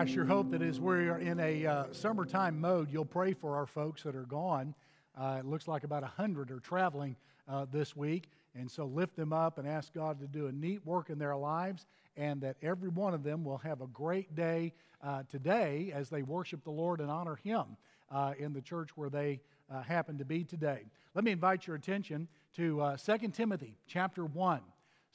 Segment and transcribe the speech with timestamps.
[0.00, 3.54] I sure hope that as we are in a uh, summertime mode, you'll pray for
[3.54, 4.74] our folks that are gone.
[5.14, 7.16] Uh, it looks like about 100 are traveling
[7.46, 8.30] uh, this week.
[8.54, 11.36] And so lift them up and ask God to do a neat work in their
[11.36, 11.84] lives
[12.16, 14.72] and that every one of them will have a great day
[15.04, 17.76] uh, today as they worship the Lord and honor Him
[18.10, 19.38] uh, in the church where they
[19.70, 20.80] uh, happen to be today.
[21.14, 22.26] Let me invite your attention
[22.56, 24.60] to uh, 2 Timothy chapter 1.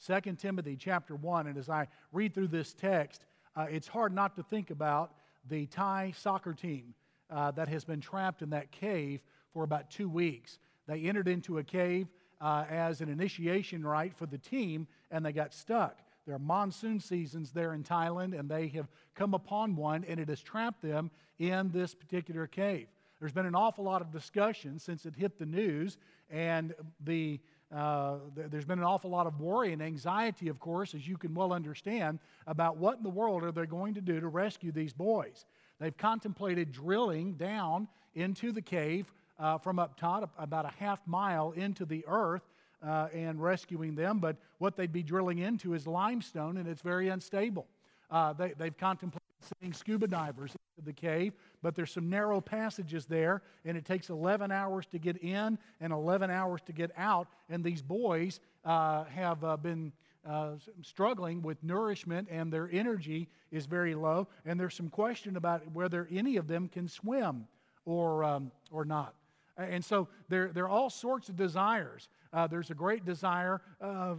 [0.06, 1.48] 2 Timothy chapter 1.
[1.48, 3.24] And as I read through this text,
[3.56, 5.12] uh, it's hard not to think about
[5.48, 6.94] the Thai soccer team
[7.30, 9.20] uh, that has been trapped in that cave
[9.52, 10.58] for about two weeks.
[10.86, 12.08] They entered into a cave
[12.40, 15.98] uh, as an initiation rite for the team, and they got stuck.
[16.26, 20.28] There are monsoon seasons there in Thailand, and they have come upon one, and it
[20.28, 22.88] has trapped them in this particular cave.
[23.20, 25.96] There's been an awful lot of discussion since it hit the news,
[26.28, 27.40] and the
[27.74, 31.34] uh, there's been an awful lot of worry and anxiety, of course, as you can
[31.34, 34.92] well understand, about what in the world are they going to do to rescue these
[34.92, 35.44] boys.
[35.80, 41.52] They've contemplated drilling down into the cave uh, from up top, about a half mile
[41.52, 42.42] into the earth,
[42.86, 44.18] uh, and rescuing them.
[44.18, 47.66] But what they'd be drilling into is limestone, and it's very unstable.
[48.10, 53.06] Uh, they, they've contemplated sending scuba divers into the cave, but there's some narrow passages
[53.06, 57.28] there, and it takes 11 hours to get in and 11 hours to get out.
[57.48, 59.92] And these boys uh, have uh, been
[60.28, 64.26] uh, struggling with nourishment, and their energy is very low.
[64.44, 67.46] And there's some question about whether any of them can swim
[67.84, 69.14] or, um, or not.
[69.56, 72.08] And so there, there are all sorts of desires.
[72.32, 74.16] Uh, there's a great desire uh,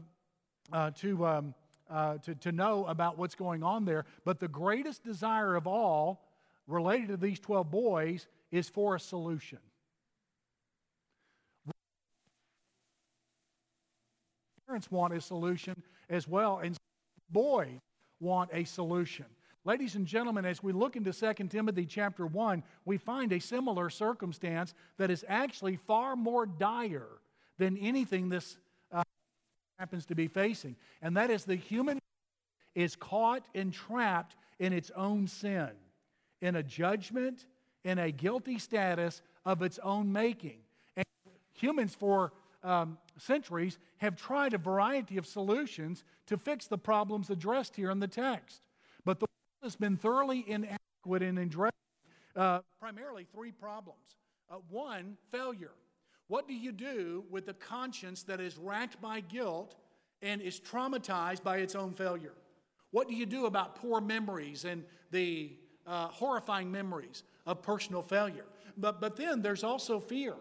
[0.71, 1.53] uh, to, um,
[1.89, 4.05] uh, to, to know about what's going on there.
[4.25, 6.23] But the greatest desire of all,
[6.67, 9.59] related to these 12 boys, is for a solution.
[14.67, 16.75] Parents want a solution as well, and
[17.29, 17.79] boys
[18.19, 19.25] want a solution.
[19.63, 23.89] Ladies and gentlemen, as we look into 2 Timothy chapter 1, we find a similar
[23.89, 27.19] circumstance that is actually far more dire
[27.57, 28.57] than anything this
[29.79, 30.75] happens to be facing.
[31.01, 31.99] And that is the human
[32.75, 35.69] is caught and trapped in its own sin,
[36.41, 37.45] in a judgment,
[37.83, 40.59] in a guilty status of its own making.
[40.95, 41.05] And
[41.53, 42.33] humans, for
[42.63, 47.99] um, centuries, have tried a variety of solutions to fix the problems addressed here in
[47.99, 48.61] the text.
[49.05, 49.27] But the
[49.63, 51.71] has been thoroughly inadequate in addressing
[52.35, 54.15] uh, primarily three problems.
[54.49, 55.71] Uh, one, failure.
[56.27, 59.75] What do you do with a conscience that is racked by guilt
[60.21, 62.33] and is traumatized by its own failure?
[62.91, 65.51] What do you do about poor memories and the
[65.85, 68.45] uh, horrifying memories of personal failure?
[68.77, 70.35] But, but then there's also fear.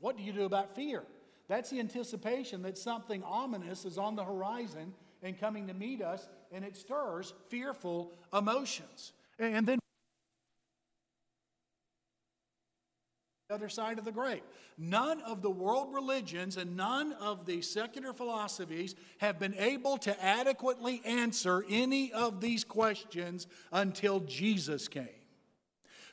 [0.00, 1.02] What do you do about fear?
[1.48, 6.28] That's the anticipation that something ominous is on the horizon and coming to meet us,
[6.52, 9.12] and it stirs fearful emotions.
[9.38, 9.78] And then
[13.56, 14.42] other side of the grave.
[14.76, 20.24] None of the world religions and none of the secular philosophies have been able to
[20.24, 25.08] adequately answer any of these questions until Jesus came.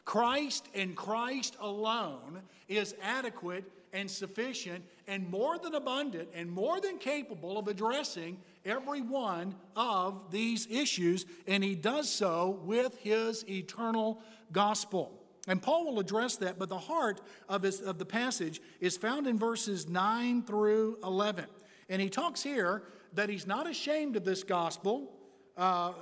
[0.05, 6.97] Christ and Christ alone is adequate and sufficient and more than abundant and more than
[6.97, 14.21] capable of addressing every one of these issues, and he does so with his eternal
[14.53, 15.22] gospel.
[15.47, 19.27] And Paul will address that, but the heart of, his, of the passage is found
[19.27, 21.45] in verses 9 through 11.
[21.89, 22.83] And he talks here
[23.13, 25.11] that he's not ashamed of this gospel,
[25.57, 25.93] uh,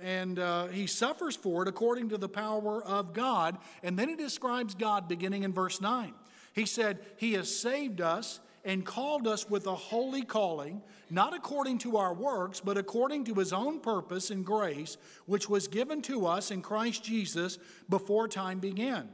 [0.00, 3.58] and uh, he suffers for it according to the power of God.
[3.82, 6.14] And then he describes God beginning in verse 9.
[6.54, 11.78] He said, He has saved us and called us with a holy calling, not according
[11.78, 16.26] to our works, but according to his own purpose and grace, which was given to
[16.26, 17.58] us in Christ Jesus
[17.88, 19.08] before time began.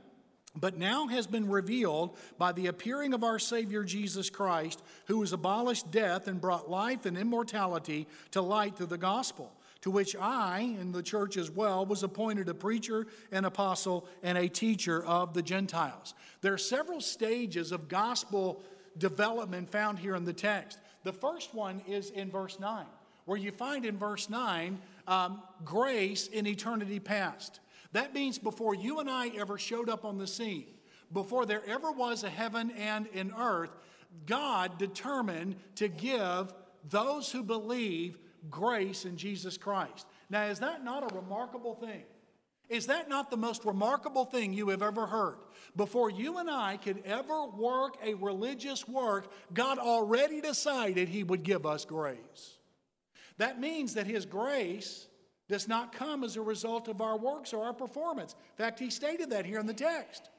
[0.57, 5.33] But now has been revealed by the appearing of our Savior Jesus Christ, who has
[5.33, 9.53] abolished death and brought life and immortality to light through the gospel
[9.85, 14.39] to which I, in the church as well, was appointed a preacher, an apostle, and
[14.39, 16.15] a teacher of the Gentiles.
[16.41, 18.63] There are several stages of gospel
[18.99, 20.79] development found here in the text.
[21.03, 22.87] The first one is in verse 9,
[23.25, 27.61] where you find in verse 9 um, grace in eternity past.
[27.93, 30.67] That means before you and I ever showed up on the scene,
[31.13, 33.71] before there ever was a heaven and an earth,
[34.27, 36.53] God determined to give
[36.89, 38.19] those who believe
[38.51, 40.07] grace in Jesus Christ.
[40.31, 42.03] Now, is that not a remarkable thing?
[42.69, 45.37] Is that not the most remarkable thing you have ever heard?
[45.77, 51.43] Before you and I could ever work a religious work, God already decided He would
[51.43, 52.59] give us grace.
[53.39, 55.09] That means that His grace
[55.49, 58.35] does not come as a result of our works or our performance.
[58.57, 60.31] In fact, he stated that here in the text.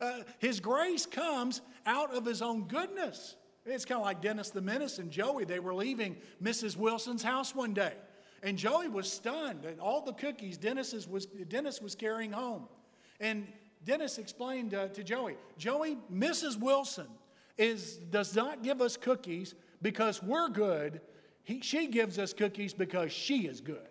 [0.00, 3.36] Uh, his grace comes out of his own goodness.
[3.64, 5.44] It's kind of like Dennis the Menace and Joey.
[5.44, 6.76] They were leaving Mrs.
[6.76, 7.92] Wilson's house one day,
[8.42, 12.68] and Joey was stunned at all the cookies Dennis was, Dennis was carrying home.
[13.20, 13.46] And
[13.84, 16.58] Dennis explained uh, to Joey, Joey, Mrs.
[16.58, 17.06] Wilson
[17.58, 21.00] is, does not give us cookies because we're good.
[21.42, 23.88] He, she gives us cookies because she is good.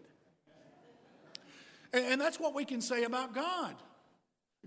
[1.94, 3.76] And, and that's what we can say about God.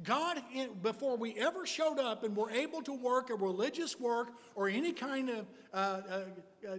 [0.02, 0.43] God,
[0.82, 4.93] before we ever showed up and were able to work a religious work or any
[4.93, 6.20] kind of uh, uh,
[6.67, 6.76] uh,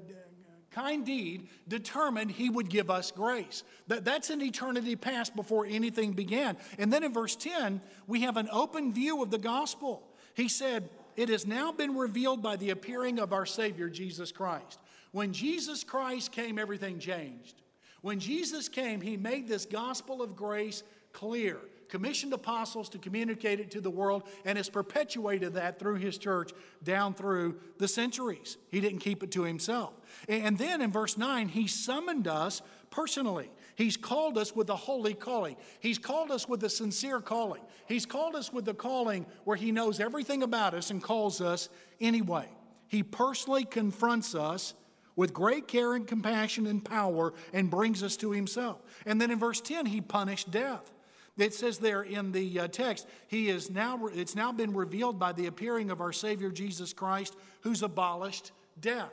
[0.73, 3.63] kind deed, determined He would give us grace.
[3.87, 6.57] That, that's an eternity past before anything began.
[6.77, 10.03] And then in verse 10, we have an open view of the gospel.
[10.33, 14.79] He said, It has now been revealed by the appearing of our Savior, Jesus Christ.
[15.11, 17.61] When Jesus Christ came, everything changed.
[18.01, 20.83] When Jesus came, He made this gospel of grace
[21.13, 21.57] clear
[21.93, 26.51] commissioned apostles to communicate it to the world, and has perpetuated that through his church
[26.83, 28.57] down through the centuries.
[28.71, 29.93] He didn't keep it to himself.
[30.27, 33.51] And then in verse 9, he summoned us personally.
[33.75, 35.55] He's called us with a holy calling.
[35.81, 37.61] He's called us with a sincere calling.
[37.87, 41.69] He's called us with the calling where he knows everything about us and calls us
[42.01, 42.49] anyway.
[42.87, 44.73] He personally confronts us
[45.15, 48.81] with great care and compassion and power and brings us to himself.
[49.05, 50.89] And then in verse 10, he punished death.
[51.37, 55.31] It says there in the uh, text, he is now, it's now been revealed by
[55.31, 59.11] the appearing of our Savior Jesus Christ, who's abolished death.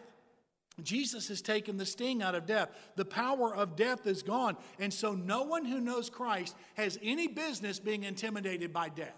[0.82, 2.70] Jesus has taken the sting out of death.
[2.96, 4.56] The power of death is gone.
[4.78, 9.17] And so no one who knows Christ has any business being intimidated by death.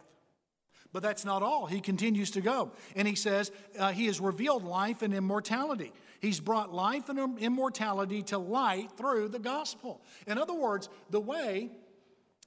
[0.92, 1.66] But that's not all.
[1.66, 2.72] He continues to go.
[2.94, 5.92] And he says, uh, He has revealed life and immortality.
[6.20, 10.02] He's brought life and immortality to light through the gospel.
[10.26, 11.70] In other words, the way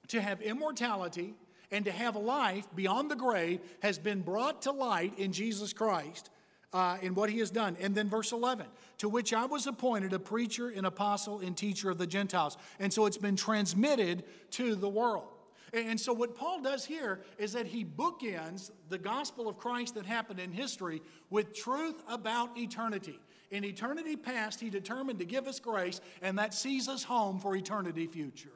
[0.10, 1.36] to have immortality
[1.72, 5.74] and to have a life beyond the grave has been brought to light in Jesus
[5.74, 6.30] Christ
[6.74, 7.78] uh, in what he has done.
[7.80, 8.68] And then verse 11,
[9.00, 12.58] to which I was appointed a preacher, an apostle, and teacher of the Gentiles.
[12.80, 15.28] And so it's been transmitted to the world.
[15.74, 20.06] And so, what Paul does here is that he bookends the gospel of Christ that
[20.06, 23.20] happened in history with truth about eternity.
[23.52, 27.56] In eternity past, he determined to give us grace, and that sees us home for
[27.56, 28.52] eternity future.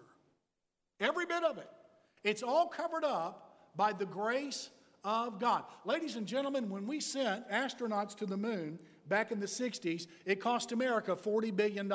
[1.00, 1.70] Every bit of it.
[2.24, 4.70] It's all covered up by the grace
[5.04, 5.64] of God.
[5.86, 10.42] Ladies and gentlemen, when we sent astronauts to the moon back in the 60s, it
[10.42, 11.92] cost America $40 billion.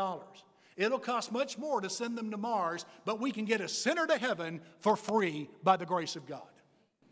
[0.77, 4.07] It'll cost much more to send them to Mars, but we can get a sinner
[4.07, 6.43] to heaven for free by the grace of God.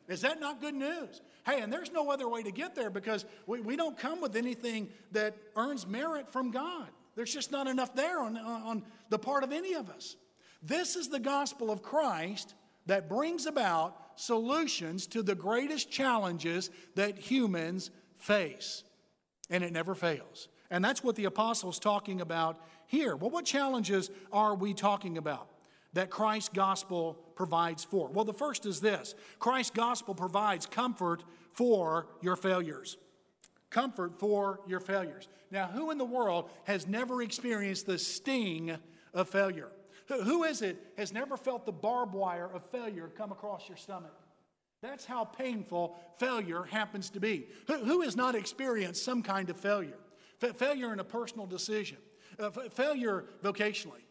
[0.09, 1.21] Is that not good news?
[1.47, 4.37] Hey, and there's no other way to get there because we, we don't come with
[4.37, 6.89] anything that earns merit from God.
[7.15, 10.17] There's just not enough there on, on the part of any of us.
[10.62, 12.55] This is the gospel of Christ
[12.87, 18.85] that brings about solutions to the greatest challenges that humans face.
[19.50, 20.49] And it never fails.
[20.70, 23.17] And that's what the apostle's talking about here.
[23.17, 25.49] Well, what challenges are we talking about
[25.93, 28.08] that Christ's gospel provides for?
[28.08, 32.96] Well, the first is this Christ's gospel provides comfort for your failures.
[33.69, 35.29] Comfort for your failures.
[35.51, 38.77] Now, who in the world has never experienced the sting
[39.13, 39.70] of failure?
[40.21, 44.15] Who is it has never felt the barbed wire of failure come across your stomach?
[44.83, 47.47] That's how painful failure happens to be.
[47.69, 49.99] Who has not experienced some kind of failure?
[50.57, 51.99] failure in a personal decision,
[52.39, 54.03] uh, failure vocationally,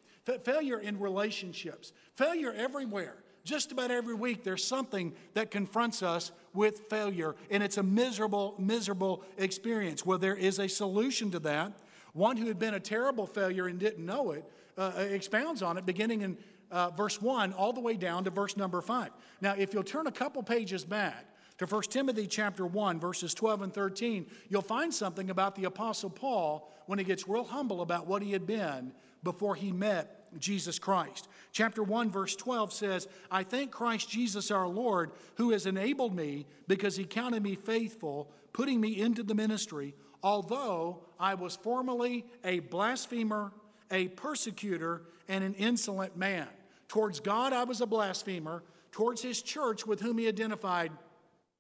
[0.44, 3.18] failure in relationships, failure everywhere.
[3.44, 8.56] Just about every week, there's something that confronts us with failure, and it's a miserable,
[8.60, 10.06] miserable experience.
[10.06, 11.74] Well, there is a solution to that.
[12.14, 14.46] One who had been a terrible failure and didn't know it
[14.82, 16.38] uh, expounds on it beginning in
[16.72, 19.10] uh, verse 1 all the way down to verse number 5.
[19.42, 21.26] Now, if you'll turn a couple pages back
[21.58, 26.10] to 1 Timothy chapter 1, verses 12 and 13, you'll find something about the Apostle
[26.10, 30.80] Paul when he gets real humble about what he had been before he met Jesus
[30.80, 31.28] Christ.
[31.52, 36.48] Chapter 1, verse 12 says, I thank Christ Jesus our Lord, who has enabled me
[36.68, 42.60] because he counted me faithful, putting me into the ministry, although I was formerly a
[42.60, 43.52] blasphemer
[43.92, 46.48] a persecutor, and an insolent man.
[46.88, 48.64] Towards God, I was a blasphemer.
[48.92, 50.92] Towards his church, with whom he identified,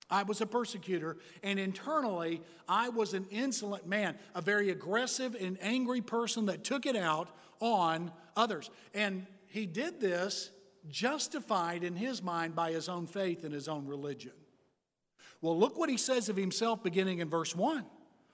[0.09, 1.17] I was a persecutor.
[1.41, 6.85] And internally, I was an insolent man, a very aggressive and angry person that took
[6.85, 7.29] it out
[7.61, 8.69] on others.
[8.93, 10.51] And he did this
[10.89, 14.33] justified in his mind by his own faith and his own religion.
[15.41, 17.85] Well, look what he says of himself beginning in verse 1.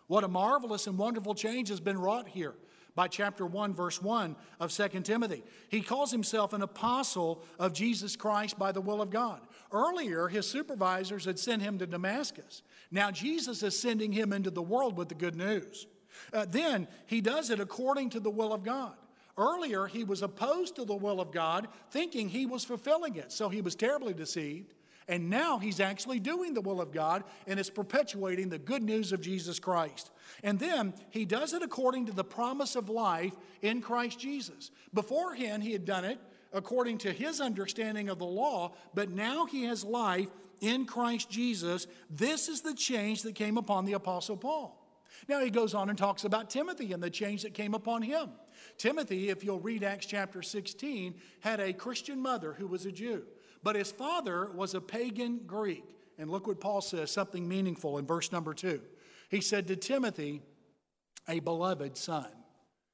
[0.08, 2.56] What a marvelous and wonderful change has been wrought here
[2.98, 5.44] by chapter 1, verse 1 of 2 Timothy.
[5.70, 9.40] He calls himself an apostle of Jesus Christ by the will of God.
[9.72, 12.64] Earlier, his supervisors had sent him to Damascus.
[12.90, 15.86] Now, Jesus is sending him into the world with the good news.
[16.34, 18.96] Uh, then, he does it according to the will of God.
[19.38, 23.32] Earlier, he was opposed to the will of God, thinking he was fulfilling it.
[23.32, 24.74] So he was terribly deceived.
[25.08, 29.14] And now he's actually doing the will of God and is perpetuating the good news
[29.14, 30.12] of Jesus Christ.
[30.44, 34.72] And then he does it according to the promise of life in Christ Jesus.
[34.94, 36.20] Beforehand, he had done it
[36.52, 41.88] according to his understanding of the law, but now he has life in Christ Jesus.
[42.10, 44.74] This is the change that came upon the Apostle Paul.
[45.28, 48.30] Now he goes on and talks about Timothy and the change that came upon him.
[48.78, 53.24] Timothy, if you'll read Acts chapter 16, had a Christian mother who was a Jew.
[53.68, 55.84] But his father was a pagan Greek.
[56.18, 58.80] And look what Paul says, something meaningful in verse number two.
[59.30, 60.42] He said to Timothy,
[61.28, 62.28] a beloved son.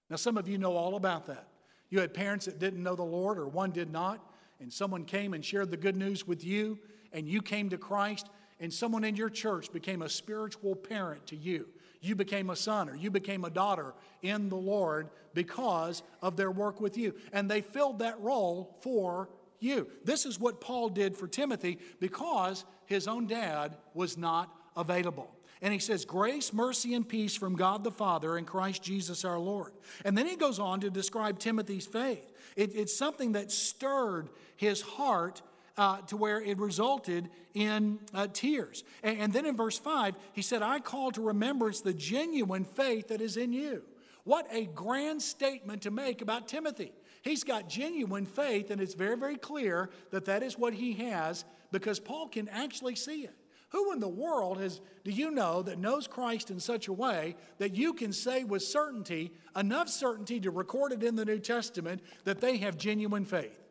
[0.09, 1.47] Now, some of you know all about that.
[1.91, 4.19] You had parents that didn't know the Lord, or one did not,
[4.59, 6.79] and someone came and shared the good news with you,
[7.11, 11.35] and you came to Christ, and someone in your church became a spiritual parent to
[11.35, 11.67] you.
[12.01, 16.49] You became a son or you became a daughter in the Lord because of their
[16.49, 17.13] work with you.
[17.31, 19.29] And they filled that role for
[19.59, 19.87] you.
[20.03, 25.31] This is what Paul did for Timothy because his own dad was not available.
[25.61, 29.39] And he says, Grace, mercy, and peace from God the Father and Christ Jesus our
[29.39, 29.71] Lord.
[30.03, 32.33] And then he goes on to describe Timothy's faith.
[32.57, 35.41] It, it's something that stirred his heart
[35.77, 38.83] uh, to where it resulted in uh, tears.
[39.01, 43.07] And, and then in verse 5, he said, I call to remembrance the genuine faith
[43.07, 43.83] that is in you.
[44.25, 46.91] What a grand statement to make about Timothy.
[47.23, 51.45] He's got genuine faith, and it's very, very clear that that is what he has
[51.71, 53.33] because Paul can actually see it.
[53.69, 57.35] Who in the world has, do you know that knows Christ in such a way
[57.57, 62.01] that you can say with certainty, enough certainty to record it in the New Testament,
[62.25, 63.62] that they have genuine faith?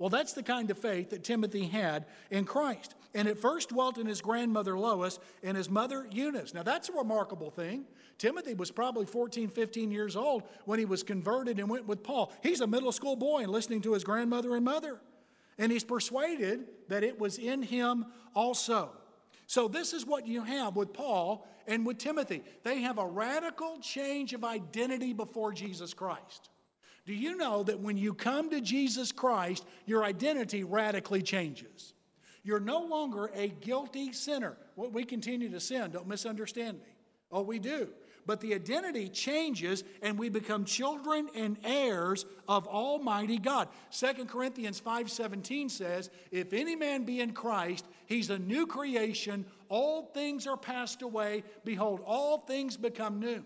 [0.00, 2.94] Well, that's the kind of faith that Timothy had in Christ.
[3.14, 6.54] And it first dwelt in his grandmother Lois and his mother Eunice.
[6.54, 7.84] Now, that's a remarkable thing.
[8.16, 12.32] Timothy was probably 14, 15 years old when he was converted and went with Paul.
[12.42, 15.02] He's a middle school boy and listening to his grandmother and mother.
[15.58, 18.92] And he's persuaded that it was in him also.
[19.46, 22.42] So, this is what you have with Paul and with Timothy.
[22.62, 26.48] They have a radical change of identity before Jesus Christ.
[27.10, 31.92] Do you know that when you come to Jesus Christ, your identity radically changes?
[32.44, 34.56] You're no longer a guilty sinner.
[34.76, 36.94] Well, we continue to sin, don't misunderstand me.
[37.32, 37.88] Oh, we do
[38.26, 43.66] but the identity changes and we become children and heirs of almighty god
[43.98, 50.10] 2 corinthians 5.17 says if any man be in christ he's a new creation all
[50.12, 53.42] things are passed away behold all things become new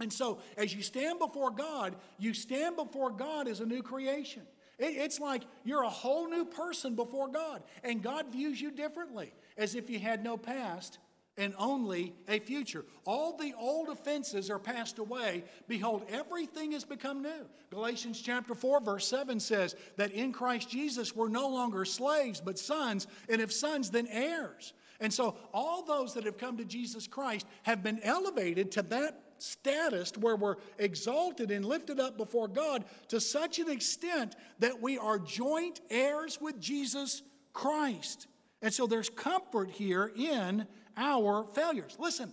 [0.00, 4.42] and so as you stand before god you stand before god as a new creation
[4.78, 9.74] it's like you're a whole new person before god and god views you differently as
[9.74, 10.98] if you had no past
[11.38, 12.84] and only a future.
[13.04, 15.44] All the old offenses are passed away.
[15.68, 17.46] Behold, everything has become new.
[17.70, 22.58] Galatians chapter 4, verse 7 says that in Christ Jesus we're no longer slaves, but
[22.58, 24.72] sons, and if sons, then heirs.
[24.98, 29.20] And so all those that have come to Jesus Christ have been elevated to that
[29.38, 34.98] status where we're exalted and lifted up before God to such an extent that we
[34.98, 38.26] are joint heirs with Jesus Christ.
[38.62, 40.66] And so there's comfort here in
[40.96, 41.96] our failures.
[41.98, 42.32] Listen,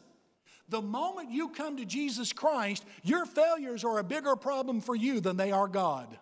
[0.70, 5.20] the moment you come to Jesus Christ, your failures are a bigger problem for you
[5.20, 6.18] than they are God.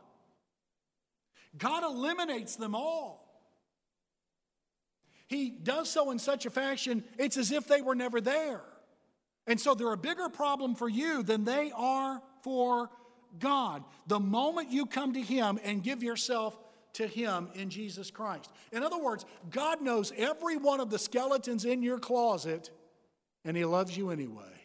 [1.57, 3.21] God eliminates them all.
[5.27, 8.61] He does so in such a fashion, it's as if they were never there.
[9.51, 12.89] And so they're a bigger problem for you than they are for
[13.37, 13.83] God.
[14.07, 16.57] The moment you come to Him and give yourself
[16.93, 18.49] to Him in Jesus Christ.
[18.71, 22.69] In other words, God knows every one of the skeletons in your closet,
[23.43, 24.61] and He loves you anyway.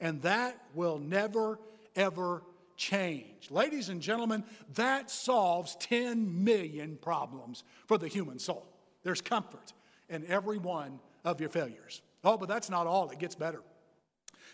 [0.00, 1.60] And that will never,
[1.94, 2.42] ever
[2.76, 3.52] change.
[3.52, 4.42] Ladies and gentlemen,
[4.74, 8.66] that solves 10 million problems for the human soul.
[9.04, 9.74] There's comfort
[10.08, 12.02] in every one of your failures.
[12.24, 13.62] Oh, but that's not all, it gets better.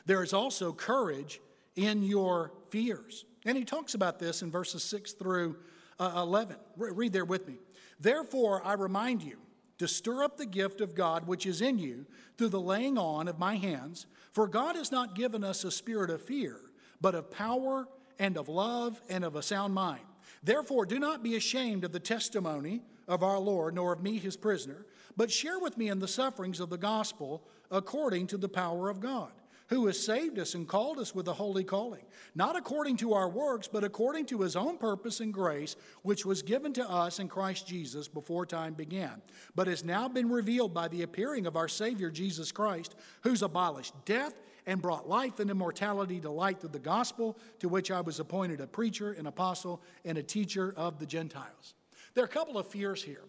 [0.07, 1.41] There is also courage
[1.77, 3.25] in your fears.
[3.45, 5.57] And he talks about this in verses 6 through
[5.99, 6.57] uh, 11.
[6.77, 7.59] Re- read there with me.
[7.99, 9.39] Therefore, I remind you
[9.79, 13.29] to stir up the gift of God which is in you through the laying on
[13.29, 14.07] of my hands.
[14.33, 16.61] For God has not given us a spirit of fear,
[17.00, 20.03] but of power and of love and of a sound mind.
[20.43, 24.37] Therefore, do not be ashamed of the testimony of our Lord, nor of me, his
[24.37, 24.87] prisoner,
[25.17, 29.00] but share with me in the sufferings of the gospel according to the power of
[29.00, 29.33] God
[29.71, 32.03] who has saved us and called us with a holy calling,
[32.35, 36.43] not according to our works, but according to his own purpose and grace, which was
[36.43, 39.23] given to us in Christ Jesus before time began,
[39.55, 43.95] but has now been revealed by the appearing of our Savior Jesus Christ, who's abolished
[44.05, 44.35] death
[44.67, 48.61] and brought life and immortality to light through the gospel, to which I was appointed
[48.61, 51.75] a preacher, an apostle, and a teacher of the Gentiles.
[52.15, 53.23] There are a couple of fears here.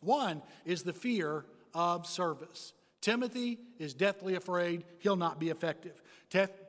[0.00, 2.72] One is the fear of service.
[3.06, 6.02] Timothy is deathly afraid he'll not be effective.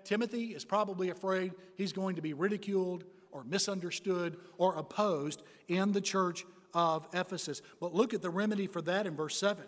[0.03, 5.99] Timothy is probably afraid he's going to be ridiculed or misunderstood or opposed in the
[5.99, 7.63] church of Ephesus.
[7.81, 9.65] But look at the remedy for that in verse 7.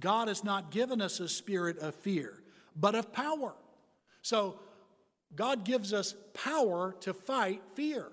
[0.00, 2.42] God has not given us a spirit of fear,
[2.76, 3.54] but of power.
[4.20, 4.60] So
[5.34, 8.06] God gives us power to fight fear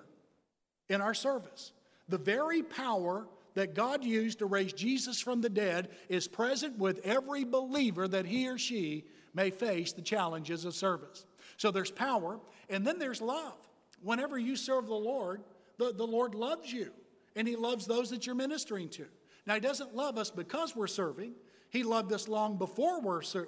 [0.87, 1.73] in our service.
[2.07, 6.99] The very power that God used to raise Jesus from the dead is present with
[7.03, 11.25] every believer that he or she may face the challenges of service.
[11.57, 12.39] So there's power,
[12.69, 13.57] and then there's love.
[14.01, 15.41] Whenever you serve the Lord,
[15.77, 16.91] the, the Lord loves you,
[17.35, 19.05] and he loves those that you're ministering to.
[19.45, 21.33] Now, he doesn't love us because we're serving,
[21.69, 23.01] he loved us long before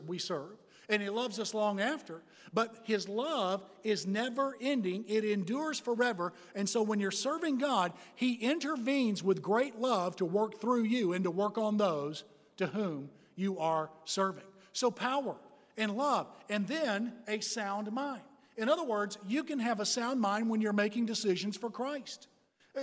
[0.06, 0.58] we serve
[0.92, 2.22] and He loves us long after.
[2.54, 6.34] But His love is never ending, it endures forever.
[6.54, 11.14] And so when you're serving God, He intervenes with great love to work through you
[11.14, 12.26] and to work on those
[12.58, 14.44] to whom you are serving.
[14.74, 15.36] So, power
[15.78, 18.22] and love, and then a sound mind.
[18.58, 22.28] In other words, you can have a sound mind when you're making decisions for Christ
[22.78, 22.82] uh,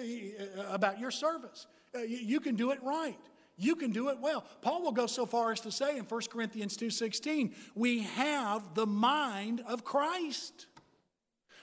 [0.69, 1.67] about your service.
[1.95, 3.19] Uh, you can do it right
[3.59, 4.45] you can do it well.
[4.63, 8.87] Paul will go so far as to say in 1 Corinthians 2:16, we have the
[8.87, 10.67] mind of Christ.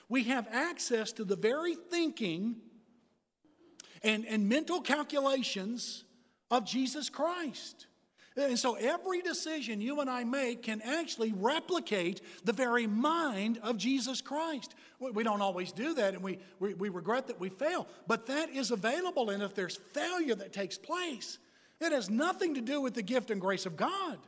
[0.08, 2.56] We have access to the very thinking
[4.02, 6.04] and, and mental calculations
[6.50, 7.86] of Jesus Christ.
[8.36, 13.78] And so every decision you and I make can actually replicate the very mind of
[13.78, 14.74] Jesus Christ.
[15.00, 18.50] We don't always do that and we, we, we regret that we fail, but that
[18.50, 19.30] is available.
[19.30, 21.38] And if there's failure that takes place,
[21.80, 24.18] it has nothing to do with the gift and grace of God.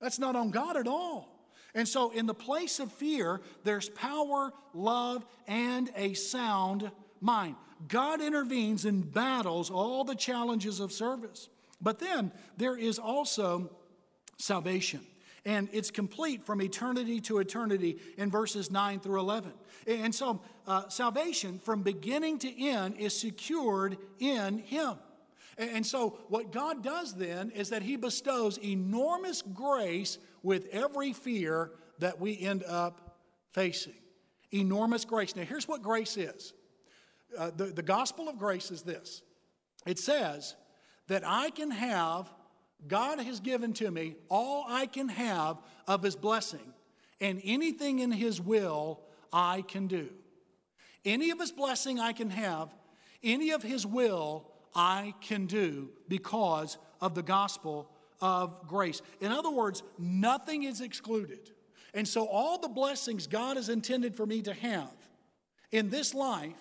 [0.00, 1.34] That's not on God at all.
[1.74, 7.56] And so, in the place of fear, there's power, love, and a sound mind.
[7.88, 11.48] God intervenes and battles all the challenges of service.
[11.80, 13.70] But then there is also
[14.38, 15.00] salvation.
[15.44, 19.52] And it's complete from eternity to eternity in verses 9 through 11.
[19.86, 24.94] And so, uh, salvation from beginning to end is secured in Him.
[25.56, 31.70] And so, what God does then is that He bestows enormous grace with every fear
[31.98, 33.18] that we end up
[33.52, 33.94] facing.
[34.52, 35.36] Enormous grace.
[35.36, 36.52] Now, here's what grace is
[37.38, 39.22] uh, the, the gospel of grace is this
[39.86, 40.54] it says
[41.08, 42.32] that I can have,
[42.86, 46.72] God has given to me all I can have of His blessing,
[47.20, 49.00] and anything in His will
[49.32, 50.10] I can do.
[51.04, 52.74] Any of His blessing I can have,
[53.22, 59.02] any of His will I can do because of the gospel of grace.
[59.20, 61.50] In other words, nothing is excluded.
[61.92, 64.94] And so, all the blessings God has intended for me to have
[65.70, 66.52] in this life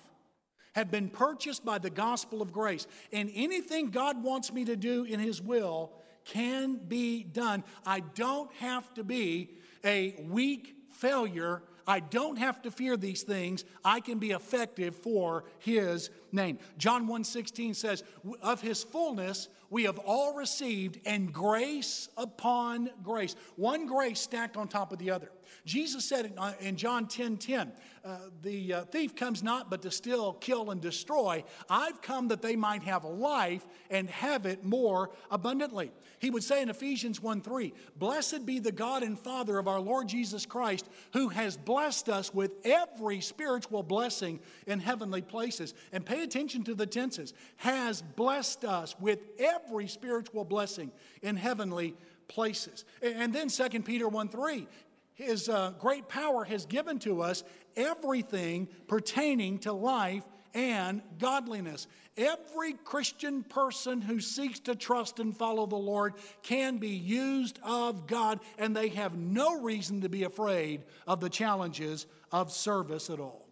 [0.75, 2.87] have been purchased by the gospel of grace.
[3.11, 5.91] And anything God wants me to do in His will
[6.25, 7.63] can be done.
[7.85, 9.51] I don't have to be
[9.83, 13.65] a weak failure I don't have to fear these things.
[13.83, 16.59] I can be effective for his name.
[16.77, 18.03] John 1:16 says,
[18.41, 24.67] "Of his fullness we have all received and grace upon grace." One grace stacked on
[24.67, 25.31] top of the other.
[25.65, 27.71] Jesus said in uh, John 10 10,
[28.03, 31.43] uh, the uh, thief comes not but to steal, kill, and destroy.
[31.69, 35.91] I've come that they might have life and have it more abundantly.
[36.19, 39.79] He would say in Ephesians 1 3, Blessed be the God and Father of our
[39.79, 45.73] Lord Jesus Christ, who has blessed us with every spiritual blessing in heavenly places.
[45.93, 51.95] And pay attention to the tenses has blessed us with every spiritual blessing in heavenly
[52.27, 52.85] places.
[53.01, 54.67] And then 2 Peter 1 3,
[55.13, 57.43] his uh, great power has given to us
[57.75, 61.87] everything pertaining to life and godliness.
[62.15, 68.05] Every Christian person who seeks to trust and follow the Lord can be used of
[68.05, 73.19] God, and they have no reason to be afraid of the challenges of service at
[73.19, 73.47] all.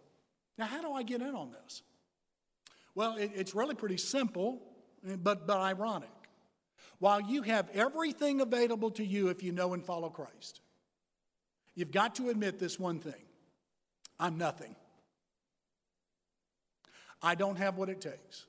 [0.58, 1.82] Now, how do I get in on this?
[2.94, 4.60] Well, it, it's really pretty simple,
[5.08, 6.08] eh, but, but ironic.
[6.98, 10.60] While you have everything available to you if you know and follow Christ,
[11.74, 13.22] You've got to admit this one thing
[14.18, 14.76] I'm nothing.
[17.22, 18.46] I don't have what it takes.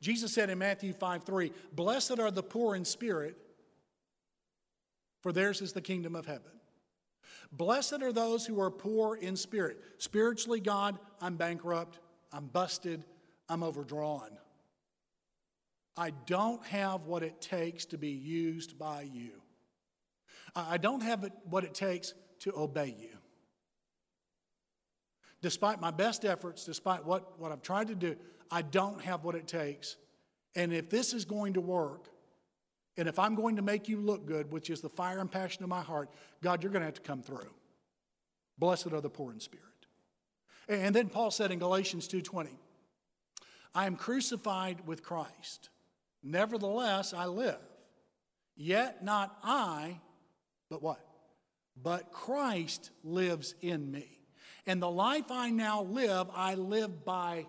[0.00, 3.36] Jesus said in Matthew 5 3, Blessed are the poor in spirit,
[5.20, 6.50] for theirs is the kingdom of heaven.
[7.52, 9.78] Blessed are those who are poor in spirit.
[9.98, 12.00] Spiritually, God, I'm bankrupt,
[12.32, 13.04] I'm busted,
[13.48, 14.30] I'm overdrawn.
[15.96, 19.32] I don't have what it takes to be used by you.
[20.54, 23.16] I don't have what it takes to obey you.
[25.40, 28.16] Despite my best efforts, despite what, what I've tried to do,
[28.50, 29.96] I don't have what it takes.
[30.54, 32.08] And if this is going to work,
[32.96, 35.62] and if I'm going to make you look good, which is the fire and passion
[35.62, 36.10] of my heart,
[36.42, 37.50] God, you're going to have to come through.
[38.58, 39.66] Blessed are the poor in spirit.
[40.68, 42.48] And then Paul said in Galatians 2:20,
[43.74, 45.70] I am crucified with Christ.
[46.22, 47.58] Nevertheless, I live.
[48.54, 50.00] Yet not I,
[50.68, 51.00] but what?
[51.80, 54.08] But Christ lives in me.
[54.66, 57.46] And the life I now live, I live by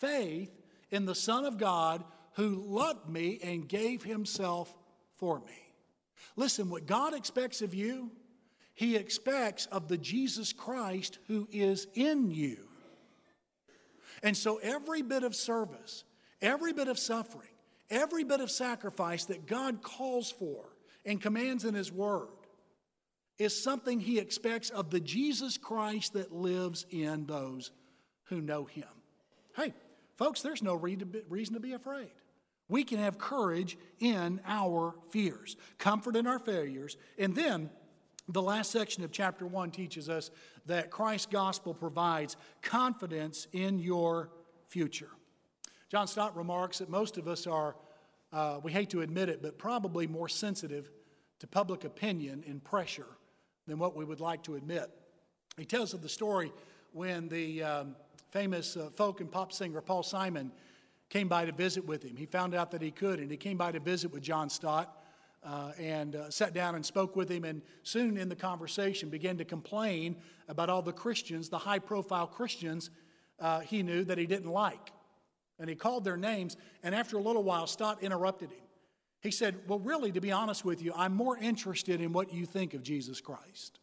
[0.00, 0.50] faith
[0.90, 2.02] in the Son of God
[2.34, 4.74] who loved me and gave himself
[5.16, 5.74] for me.
[6.36, 8.10] Listen, what God expects of you,
[8.74, 12.67] he expects of the Jesus Christ who is in you.
[14.22, 16.04] And so every bit of service,
[16.40, 17.48] every bit of suffering,
[17.90, 20.64] every bit of sacrifice that God calls for
[21.04, 22.28] and commands in his word
[23.38, 27.70] is something he expects of the Jesus Christ that lives in those
[28.24, 28.88] who know him.
[29.56, 29.72] Hey,
[30.16, 32.10] folks, there's no reason to be afraid.
[32.68, 37.70] We can have courage in our fears, comfort in our failures, and then
[38.28, 40.30] the last section of chapter 1 teaches us
[40.66, 44.30] that Christ's gospel provides confidence in your
[44.68, 45.10] future.
[45.88, 47.74] John Stott remarks that most of us are,
[48.32, 50.90] uh, we hate to admit it, but probably more sensitive
[51.38, 53.06] to public opinion and pressure
[53.66, 54.90] than what we would like to admit.
[55.56, 56.52] He tells of the story
[56.92, 57.96] when the um,
[58.30, 60.52] famous uh, folk and pop singer Paul Simon
[61.08, 62.16] came by to visit with him.
[62.16, 64.97] He found out that he could, and he came by to visit with John Stott.
[65.42, 69.38] Uh, and uh, sat down and spoke with him, and soon in the conversation began
[69.38, 70.16] to complain
[70.48, 72.90] about all the Christians, the high profile Christians
[73.38, 74.92] uh, he knew that he didn't like.
[75.60, 78.64] And he called their names, and after a little while, Stott interrupted him.
[79.20, 82.46] He said, Well, really, to be honest with you, I'm more interested in what you
[82.46, 83.80] think of Jesus Christ.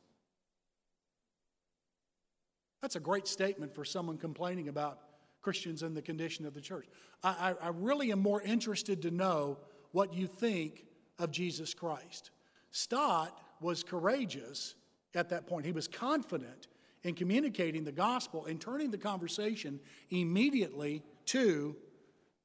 [2.82, 5.00] That's a great statement for someone complaining about
[5.42, 6.86] Christians and the condition of the church.
[7.24, 9.58] I, I, I really am more interested to know
[9.92, 10.86] what you think
[11.20, 12.32] of Jesus Christ.
[12.72, 14.76] Stott was courageous
[15.14, 15.66] at that point.
[15.66, 16.68] He was confident
[17.04, 21.76] in communicating the gospel and turning the conversation immediately to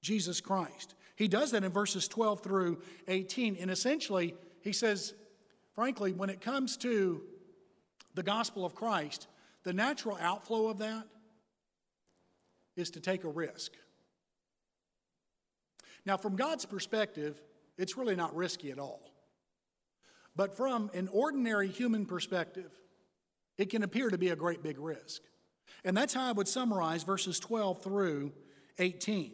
[0.02, 0.94] Jesus Christ.
[1.16, 3.56] He does that in verses 12 through 18.
[3.60, 5.14] And essentially, he says,
[5.74, 7.22] frankly, when it comes to
[8.14, 9.26] the gospel of Christ,
[9.62, 11.06] the natural outflow of that
[12.76, 13.72] is to take a risk.
[16.06, 17.40] Now, from God's perspective,
[17.80, 19.00] it's really not risky at all.
[20.36, 22.70] But from an ordinary human perspective,
[23.58, 25.22] it can appear to be a great big risk.
[25.84, 28.32] And that's how I would summarize verses 12 through
[28.78, 29.32] 18.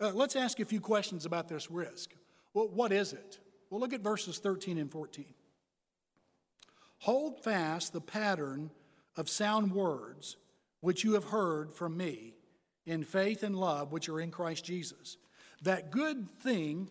[0.00, 2.10] Uh, let's ask a few questions about this risk.
[2.54, 3.40] Well, what is it?
[3.70, 5.26] Well, look at verses 13 and 14.
[7.00, 8.70] Hold fast the pattern
[9.16, 10.36] of sound words
[10.80, 12.34] which you have heard from me
[12.84, 15.16] in faith and love which are in Christ Jesus.
[15.62, 16.88] That good thing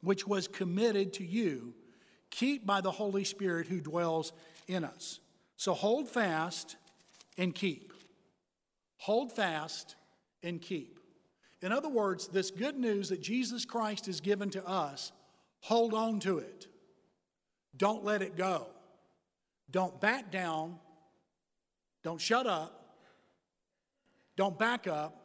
[0.00, 1.74] which was committed to you,
[2.30, 4.32] keep by the Holy Spirit who dwells
[4.68, 5.20] in us.
[5.56, 6.76] So hold fast
[7.38, 7.92] and keep.
[8.98, 9.96] Hold fast
[10.42, 11.00] and keep.
[11.62, 15.12] In other words, this good news that Jesus Christ has given to us,
[15.60, 16.68] hold on to it.
[17.76, 18.68] Don't let it go.
[19.70, 20.76] Don't back down.
[22.02, 22.96] Don't shut up.
[24.36, 25.22] Don't back up.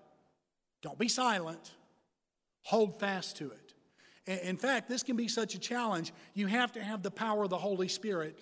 [0.81, 1.71] Don't be silent.
[2.63, 3.60] Hold fast to it.
[4.27, 6.13] In fact, this can be such a challenge.
[6.33, 8.39] You have to have the power of the Holy Spirit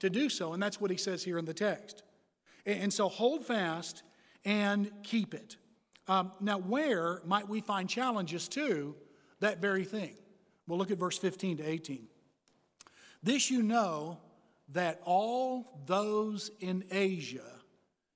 [0.00, 0.52] to do so.
[0.52, 2.02] And that's what he says here in the text.
[2.66, 4.02] And so hold fast
[4.44, 5.56] and keep it.
[6.08, 8.94] Um, now, where might we find challenges to
[9.40, 10.14] that very thing?
[10.66, 12.06] We'll look at verse 15 to 18.
[13.22, 14.18] This you know
[14.70, 17.60] that all those in Asia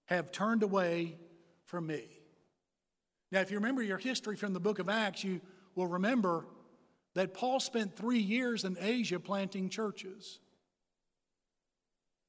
[0.06, 1.16] have turned away
[1.64, 2.04] from me.
[3.30, 5.40] Now, if you remember your history from the book of Acts, you
[5.74, 6.46] will remember
[7.16, 10.38] that Paul spent three years in Asia planting churches.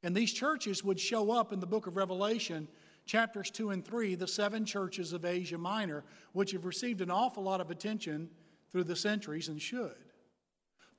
[0.02, 2.70] And these churches would show up in the book of Revelation,
[3.06, 7.44] chapters 2 and 3, the seven churches of Asia Minor, which have received an awful
[7.44, 8.30] lot of attention
[8.72, 9.92] through the centuries and should.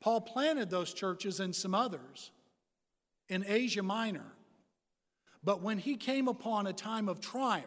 [0.00, 2.30] Paul planted those churches and some others
[3.30, 4.34] in Asia Minor.
[5.42, 7.64] But when he came upon a time of trial,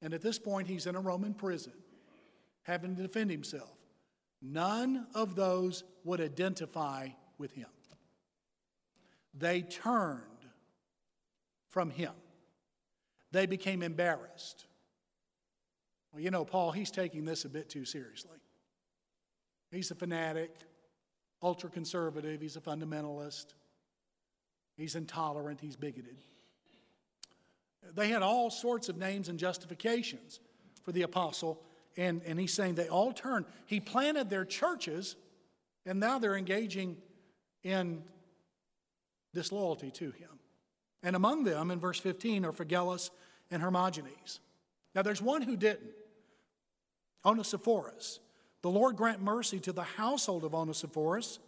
[0.00, 1.72] and at this point he's in a Roman prison,
[2.62, 3.74] having to defend himself,
[4.44, 7.66] none of those would identify with him.
[9.32, 10.20] They turned
[11.70, 12.12] from him.
[13.32, 14.66] They became embarrassed.
[16.12, 18.38] Well, you know, Paul, he's taking this a bit too seriously.
[19.72, 20.54] He's a fanatic,
[21.42, 23.46] ultra conservative, he's a fundamentalist,
[24.76, 26.16] he's intolerant, he's bigoted.
[27.94, 30.38] They had all sorts of names and justifications
[30.84, 31.60] for the apostle,
[31.96, 33.46] and, and he's saying they all turned.
[33.66, 35.16] He planted their churches,
[35.86, 36.96] and now they're engaging
[37.62, 38.02] in
[39.32, 40.28] disloyalty to him.
[41.02, 43.10] And among them, in verse 15, are Phygellus
[43.50, 44.40] and Hermogenes.
[44.94, 45.90] Now, there's one who didn't
[47.24, 48.20] Onesiphorus.
[48.62, 51.38] The Lord grant mercy to the household of Onesiphorus,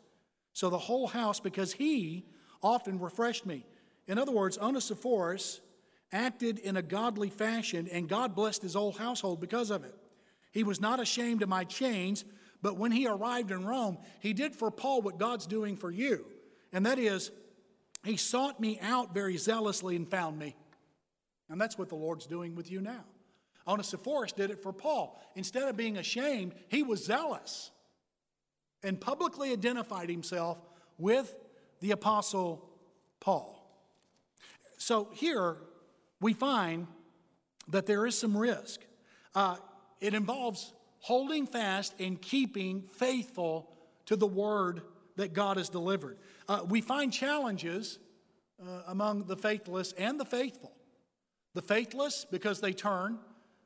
[0.53, 2.27] so the whole house, because he
[2.63, 3.65] often refreshed me.
[4.07, 5.61] In other words, Onesiphorus
[6.13, 9.95] acted in a godly fashion, and God blessed his whole household because of it.
[10.57, 12.25] He was not ashamed of my chains,
[12.63, 16.25] but when he arrived in Rome, he did for Paul what God's doing for you.
[16.73, 17.31] And that is,
[18.07, 20.57] he sought me out very zealously and found me.
[21.51, 23.05] And that's what the Lord's doing with you now.
[23.69, 25.21] Onesiphorus did it for Paul.
[25.35, 27.71] Instead of being ashamed, he was zealous
[28.83, 30.59] and publicly identified himself
[30.97, 31.37] with
[31.81, 32.67] the Apostle
[33.21, 33.63] Paul.
[34.79, 35.59] So here
[36.19, 36.87] we find
[37.69, 38.81] that there is some risk.
[39.35, 39.57] Uh,
[40.01, 43.71] it involves holding fast and keeping faithful
[44.07, 44.83] to the word
[45.17, 46.19] that God has delivered.
[46.49, 47.99] Uh, we find challenges
[48.63, 50.73] uh, among the faithless and the faithful.
[51.55, 53.19] The faithless because they turn,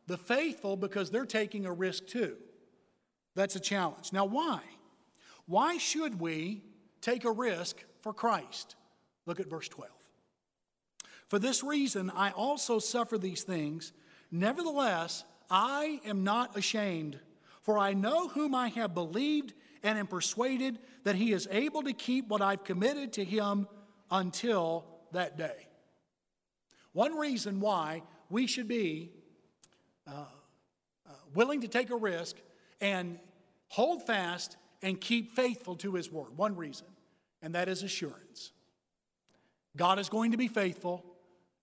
[0.07, 2.37] the faithful because they're taking a risk too.
[3.35, 4.13] That's a challenge.
[4.13, 4.61] Now, why?
[5.47, 6.63] Why should we
[7.01, 8.77] take a risk for Christ?
[9.27, 9.91] Look at verse 12.
[11.29, 13.93] For this reason, I also suffer these things.
[14.33, 17.19] Nevertheless, I am not ashamed,
[17.63, 21.93] for I know whom I have believed and am persuaded that he is able to
[21.93, 23.67] keep what I've committed to him
[24.11, 25.67] until that day.
[26.93, 29.13] One reason why we should be
[30.07, 30.25] uh,
[31.09, 32.37] uh, willing to take a risk
[32.81, 33.19] and
[33.69, 36.37] hold fast and keep faithful to his word.
[36.37, 36.87] One reason,
[37.43, 38.53] and that is assurance.
[39.77, 41.05] God is going to be faithful.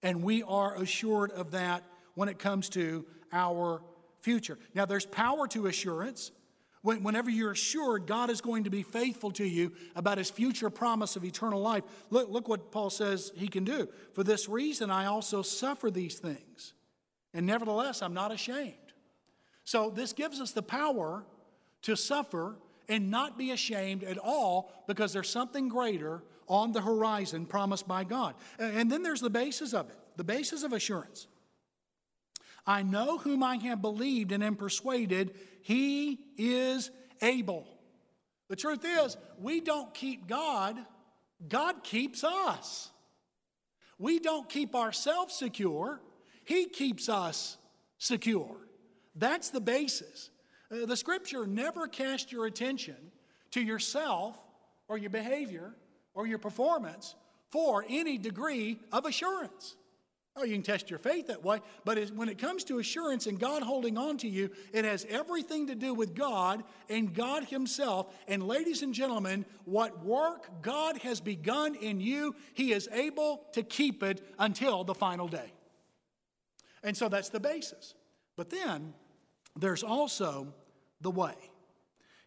[0.04, 3.82] And we are assured of that when it comes to our
[4.22, 4.58] future.
[4.74, 6.32] Now, there's power to assurance.
[6.84, 11.16] Whenever you're assured God is going to be faithful to you about his future promise
[11.16, 13.90] of eternal life, look, look what Paul says he can do.
[14.14, 16.74] For this reason, I also suffer these things.
[17.34, 18.74] And nevertheless, I'm not ashamed.
[19.66, 21.26] So, this gives us the power
[21.82, 22.56] to suffer
[22.88, 28.04] and not be ashamed at all because there's something greater on the horizon promised by
[28.04, 28.36] God.
[28.58, 31.28] And then there's the basis of it the basis of assurance.
[32.68, 35.34] I know whom I have believed and am persuaded
[35.68, 37.68] he is able.
[38.50, 40.78] The truth is, we don't keep God,
[41.46, 42.90] God keeps us.
[44.00, 46.02] We don't keep ourselves secure,
[46.46, 47.58] He keeps us
[47.98, 48.56] secure.
[49.16, 50.30] That's the basis.
[50.72, 52.96] Uh, the scripture never cast your attention
[53.52, 54.38] to yourself
[54.88, 55.74] or your behavior
[56.14, 57.16] or your performance
[57.52, 59.76] for any degree of assurance.
[60.40, 63.40] Oh, you can test your faith that way, but when it comes to assurance and
[63.40, 68.14] God holding on to you, it has everything to do with God and God Himself.
[68.28, 73.64] And, ladies and gentlemen, what work God has begun in you, He is able to
[73.64, 75.52] keep it until the final day.
[76.84, 77.96] And so that's the basis.
[78.36, 78.94] But then
[79.56, 80.54] there's also
[81.02, 81.34] the way.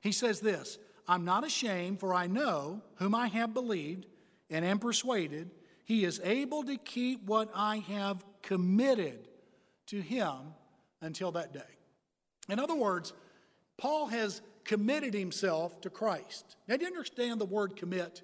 [0.00, 4.06] He says this I'm not ashamed, for I know whom I have believed
[4.50, 5.50] and am persuaded
[5.90, 9.26] he is able to keep what I have committed
[9.88, 10.36] to him
[11.00, 11.72] until that day.
[12.48, 13.12] In other words,
[13.76, 16.54] Paul has committed himself to Christ.
[16.68, 18.22] Now, do you understand the word commit?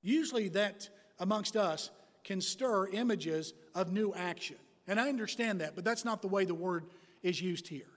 [0.00, 1.90] Usually, that amongst us
[2.22, 4.58] can stir images of new action.
[4.86, 6.84] And I understand that, but that's not the way the word
[7.24, 7.90] is used here.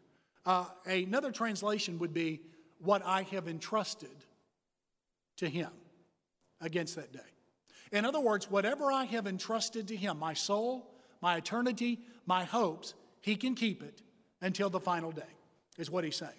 [0.48, 2.42] Uh, another translation would be
[2.80, 4.26] what I have entrusted
[5.38, 5.70] to him
[6.60, 7.20] against that day.
[7.92, 10.90] In other words, whatever I have entrusted to him, my soul,
[11.22, 14.02] my eternity, my hopes, he can keep it
[14.42, 15.22] until the final day,
[15.78, 16.32] is what he's saying.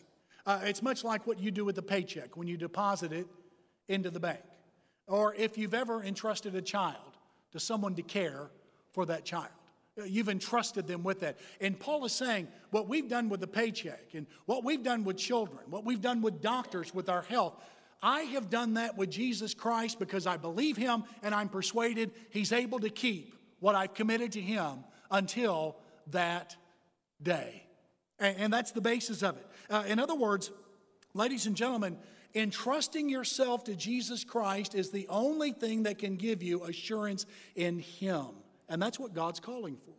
[0.45, 3.27] Uh, it's much like what you do with the paycheck when you deposit it
[3.89, 4.41] into the bank.
[5.07, 6.97] Or if you've ever entrusted a child
[7.53, 8.51] to someone to care
[8.93, 9.49] for that child.
[9.99, 11.39] Uh, you've entrusted them with that.
[11.61, 15.17] And Paul is saying what we've done with the paycheck and what we've done with
[15.17, 17.55] children, what we've done with doctors, with our health,
[18.03, 22.53] I have done that with Jesus Christ because I believe him and I'm persuaded he's
[22.53, 25.77] able to keep what I've committed to him until
[26.09, 26.57] that
[27.23, 27.63] day.
[28.19, 29.47] And, and that's the basis of it.
[29.71, 30.51] Uh, in other words,
[31.15, 31.97] ladies and gentlemen,
[32.35, 37.79] entrusting yourself to Jesus Christ is the only thing that can give you assurance in
[37.79, 38.27] him
[38.69, 39.93] And that's what God's calling for.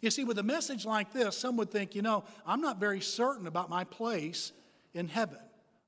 [0.00, 3.00] You see, with a message like this, some would think, you know, I'm not very
[3.00, 4.52] certain about my place
[4.92, 5.38] in heaven.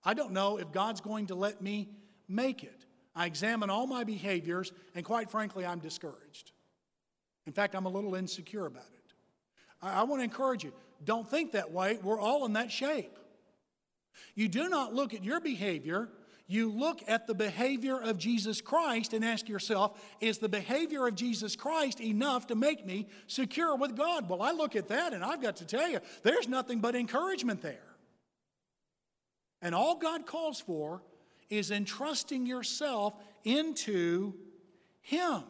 [0.06, 1.90] I don't know if God's going to let me
[2.28, 2.86] make it.
[3.14, 6.52] I examine all my behaviors, and quite frankly, I'm discouraged.
[7.46, 9.12] In fact, I'm a little insecure about it.
[9.82, 10.72] I, I want to encourage you
[11.04, 11.98] don't think that way.
[12.02, 13.18] We're all in that shape.
[14.34, 16.08] You do not look at your behavior
[16.48, 21.16] you look at the behavior of Jesus Christ and ask yourself, is the behavior of
[21.16, 24.28] Jesus Christ enough to make me secure with God?
[24.28, 27.62] Well, I look at that and I've got to tell you, there's nothing but encouragement
[27.62, 27.82] there.
[29.62, 31.02] And all God calls for
[31.50, 33.14] is entrusting yourself
[33.44, 34.34] into
[35.00, 35.44] Him.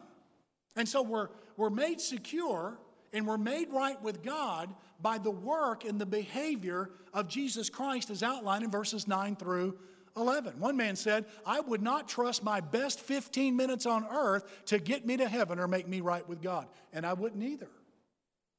[0.75, 2.79] And so we're, we're made secure
[3.13, 8.09] and we're made right with God by the work and the behavior of Jesus Christ
[8.09, 9.77] as outlined in verses 9 through
[10.15, 10.59] 11.
[10.59, 15.05] One man said, I would not trust my best 15 minutes on earth to get
[15.05, 16.67] me to heaven or make me right with God.
[16.91, 17.69] And I wouldn't either.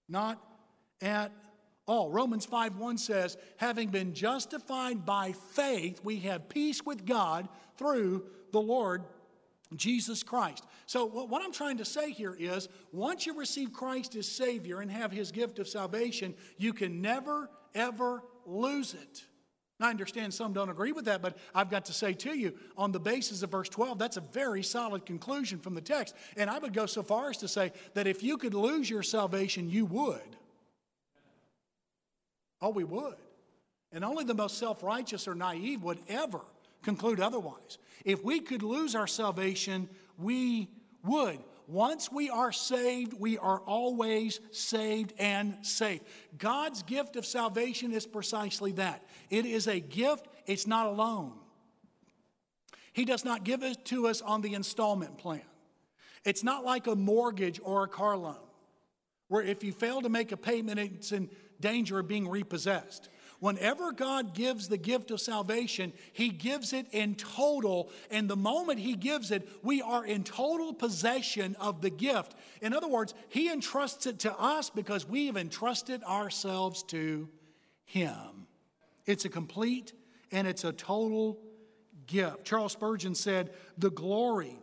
[0.08, 0.42] Not
[1.00, 1.32] at
[1.88, 2.11] all.
[2.11, 8.24] Romans 5 1 says, having been justified by faith, we have peace with God through
[8.53, 9.05] the Lord
[9.77, 10.64] Jesus Christ.
[10.87, 14.90] So, what I'm trying to say here is once you receive Christ as Savior and
[14.90, 19.24] have His gift of salvation, you can never, ever lose it.
[19.81, 22.90] I understand some don't agree with that, but I've got to say to you, on
[22.90, 26.16] the basis of verse 12, that's a very solid conclusion from the text.
[26.37, 29.05] And I would go so far as to say that if you could lose your
[29.05, 30.37] salvation, you would.
[32.61, 33.16] Oh, we would.
[33.92, 36.40] And only the most self righteous or naive would ever
[36.83, 37.79] conclude otherwise.
[38.05, 40.68] If we could lose our salvation, we
[41.05, 41.38] would.
[41.66, 46.01] Once we are saved, we are always saved and safe.
[46.38, 51.35] God's gift of salvation is precisely that it is a gift, it's not a loan.
[52.94, 55.42] He does not give it to us on the installment plan.
[56.25, 58.37] It's not like a mortgage or a car loan,
[59.29, 61.29] where if you fail to make a payment, it's in
[61.61, 63.09] danger of being repossessed.
[63.40, 67.90] Whenever God gives the gift of salvation, He gives it in total.
[68.11, 72.35] And the moment He gives it, we are in total possession of the gift.
[72.61, 77.29] In other words, He entrusts it to us because we have entrusted ourselves to
[77.85, 78.47] Him.
[79.07, 79.92] It's a complete
[80.33, 81.38] and it's a total
[82.07, 82.44] gift.
[82.44, 84.59] Charles Spurgeon said, The glory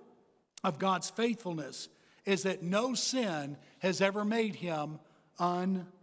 [0.66, 1.88] of God's faithfulness
[2.26, 5.00] is that no sin has ever made Him
[5.40, 5.95] unfaithful.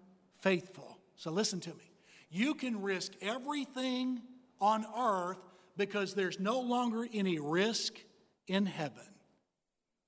[1.17, 1.93] So listen to me.
[2.31, 4.23] You can risk everything
[4.61, 5.39] on earth
[5.77, 7.95] because there's no longer any risk
[8.47, 9.05] in heaven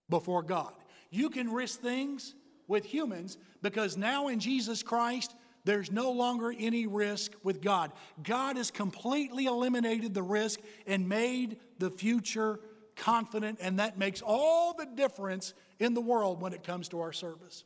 [0.08, 0.72] before God.
[1.10, 2.34] You can risk things
[2.66, 7.92] with humans because now in Jesus Christ, there's no longer any risk with God.
[8.22, 12.60] God has completely eliminated the risk and made the future
[12.96, 17.12] confident, and that makes all the difference in the world when it comes to our
[17.12, 17.64] service.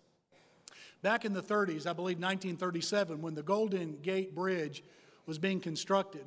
[1.03, 4.83] Back in the 30s, I believe 1937, when the Golden Gate Bridge
[5.27, 6.25] was being constructed,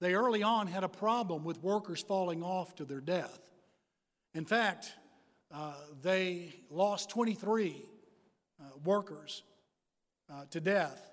[0.00, 3.40] they early on had a problem with workers falling off to their death.
[4.34, 4.92] In fact,
[5.52, 7.84] uh, they lost 23
[8.60, 9.42] uh, workers
[10.32, 11.10] uh, to death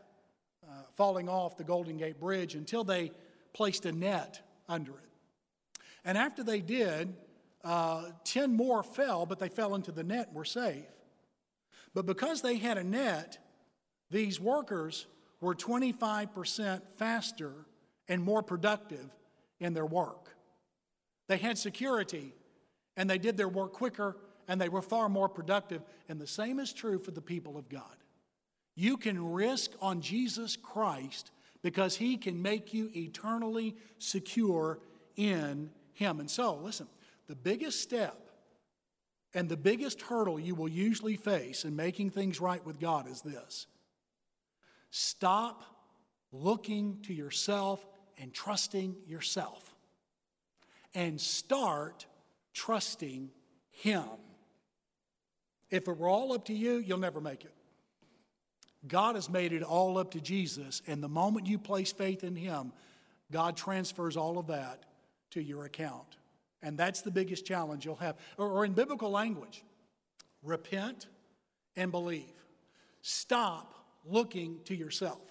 [0.63, 3.11] uh, falling off the Golden Gate Bridge until they
[3.53, 5.79] placed a net under it.
[6.03, 7.15] And after they did,
[7.63, 10.85] uh, 10 more fell, but they fell into the net and were safe.
[11.95, 13.39] But because they had a net,
[14.11, 15.07] these workers
[15.41, 17.53] were 25% faster
[18.07, 19.09] and more productive
[19.59, 20.35] in their work.
[21.27, 22.33] They had security
[22.97, 25.81] and they did their work quicker and they were far more productive.
[26.09, 27.95] And the same is true for the people of God.
[28.75, 31.31] You can risk on Jesus Christ
[31.63, 34.79] because he can make you eternally secure
[35.15, 36.19] in him.
[36.19, 36.87] And so, listen,
[37.27, 38.24] the biggest step
[39.35, 43.21] and the biggest hurdle you will usually face in making things right with God is
[43.21, 43.67] this
[44.89, 45.63] stop
[46.31, 47.85] looking to yourself
[48.17, 49.75] and trusting yourself,
[50.95, 52.05] and start
[52.53, 53.29] trusting
[53.71, 54.05] Him.
[55.69, 57.53] If it were all up to you, you'll never make it.
[58.87, 62.37] God has made it all up to Jesus, and the moment you place faith in
[62.37, 62.71] Him,
[63.31, 64.83] God transfers all of that
[65.31, 66.15] to your account.
[66.65, 68.17] And that's the biggest challenge you'll have.
[68.39, 69.63] Or, or in biblical language,
[70.41, 71.05] repent
[71.75, 72.33] and believe.
[73.03, 75.21] Stop looking to yourself.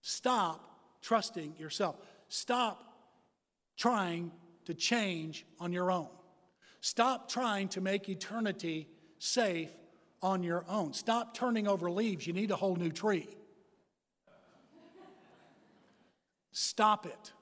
[0.00, 0.64] Stop
[1.02, 1.96] trusting yourself.
[2.28, 2.94] Stop
[3.76, 4.32] trying
[4.64, 6.08] to change on your own.
[6.80, 9.70] Stop trying to make eternity safe
[10.22, 10.94] on your own.
[10.94, 12.26] Stop turning over leaves.
[12.26, 13.28] You need a whole new tree.
[16.52, 17.32] Stop it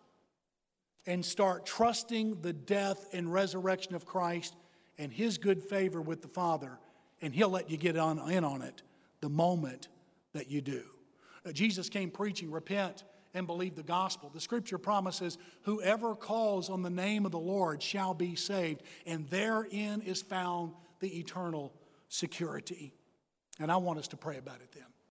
[1.08, 4.54] and start trusting the death and resurrection of Christ
[4.96, 6.78] and his good favor with the Father
[7.20, 8.82] and He'll let you get on, in on it
[9.20, 9.88] the moment
[10.32, 10.82] that you do.
[11.44, 13.04] Uh, Jesus came preaching, repent
[13.34, 14.30] and believe the gospel.
[14.32, 19.28] The scripture promises, whoever calls on the name of the Lord shall be saved, and
[19.28, 21.72] therein is found the eternal
[22.08, 22.94] security.
[23.60, 24.84] And I want us to pray about it then.